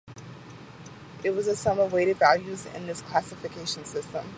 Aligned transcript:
It 1.23 1.29
was 1.35 1.45
the 1.45 1.55
sum 1.55 1.77
of 1.79 1.93
weighted 1.93 2.17
values 2.17 2.65
in 2.65 2.87
this 2.87 3.01
classification 3.01 3.85
system. 3.85 4.25